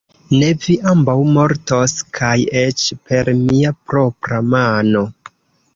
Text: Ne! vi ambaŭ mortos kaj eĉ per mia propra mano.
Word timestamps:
Ne! 0.35 0.47
vi 0.61 0.77
ambaŭ 0.91 1.15
mortos 1.35 1.93
kaj 2.21 2.33
eĉ 2.65 2.89
per 3.11 3.33
mia 3.45 3.77
propra 3.93 4.43
mano. 4.55 5.07